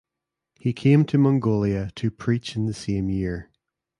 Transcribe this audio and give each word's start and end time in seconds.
He 0.59 0.73
came 0.73 1.05
to 1.05 1.19
Mongolia 1.19 1.91
to 1.97 2.09
preach 2.09 2.55
in 2.55 2.65
the 2.65 2.73
same 2.73 3.07
year. 3.07 3.51